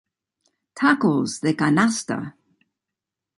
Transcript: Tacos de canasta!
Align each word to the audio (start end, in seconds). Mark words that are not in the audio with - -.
Tacos 0.79 1.35
de 1.43 1.53
canasta! 1.59 2.19